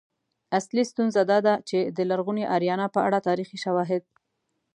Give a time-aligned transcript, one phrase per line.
[0.57, 4.03] اصلی ستونزه دا ده چې د لرغونې آریانا په اړه تاریخي شواهد